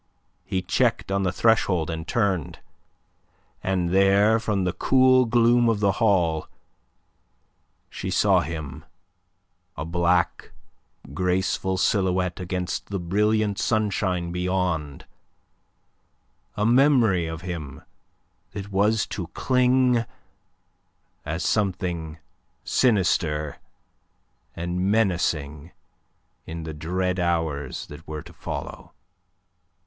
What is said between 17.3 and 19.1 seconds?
him that was